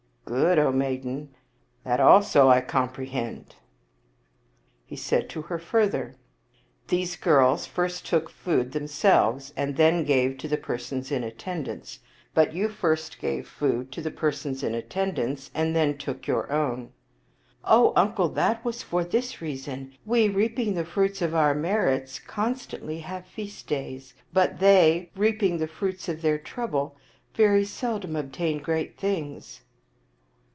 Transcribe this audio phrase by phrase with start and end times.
[0.41, 1.35] "Good, O maiden;
[1.83, 3.57] that also I comprehend."
[4.85, 6.15] He said to her further,"
[6.87, 11.99] These girls first took food them selves and then gave to the persons in attendance;
[12.33, 16.93] but you first gave food to the persons in attendance, and then took your own.""
[17.65, 22.99] O uncle, that was for this reason: we, reaping the fruits of our merits, constantly
[22.99, 26.95] have feast days; but they, reaping the fruits of their trouble,
[27.35, 29.63] very seldom obtain great things."